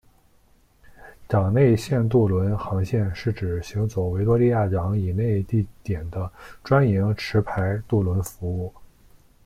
[1.27, 6.27] 港内线渡轮航线是指行走维多利亚港以内地点的
[6.63, 8.73] 专营持牌渡轮服务。